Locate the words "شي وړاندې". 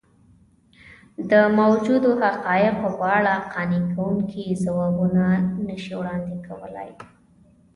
5.83-6.35